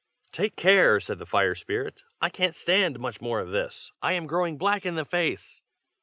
"Take 0.31 0.55
care!" 0.55 0.99
said 0.99 1.19
the 1.19 1.27
fire 1.27 1.53
spirit. 1.53 2.01
"I 2.19 2.29
can't 2.29 2.55
stand 2.55 2.97
much 2.99 3.21
more 3.21 3.39
of 3.39 3.51
this. 3.51 3.91
I 4.01 4.13
am 4.13 4.25
growing 4.25 4.57
black 4.57 4.83
in 4.83 4.95
the 4.95 5.05
face." 5.05 5.61